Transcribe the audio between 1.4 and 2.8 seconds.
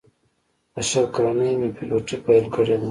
مې پیلوټي پیل کړې ده.